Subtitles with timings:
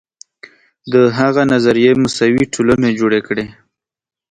[0.93, 3.45] د هغه نظریې مساوي ټولنې جوړې کړې.